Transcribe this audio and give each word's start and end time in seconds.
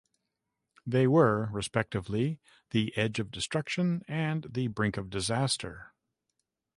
They 0.83 1.05
were, 1.05 1.49
respectively, 1.51 2.39
"The 2.71 2.91
Edge 2.97 3.19
of 3.19 3.29
Destruction" 3.29 4.01
and 4.07 4.47
"The 4.49 4.65
Brink 4.65 4.97
of 4.97 5.11
Disaster. 5.11 5.93